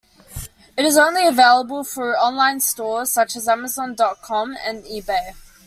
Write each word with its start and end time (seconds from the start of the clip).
It 0.75 0.83
is 0.83 0.97
only 0.97 1.27
available 1.27 1.83
through 1.83 2.15
online 2.15 2.59
stores 2.59 3.11
such 3.11 3.35
as 3.35 3.47
Amazon 3.47 3.93
dot 3.93 4.23
com 4.23 4.57
and 4.65 4.83
eBay. 4.85 5.33